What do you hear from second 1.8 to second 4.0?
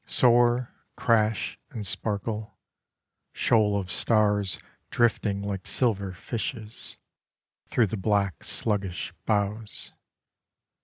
sparkle, Shoal of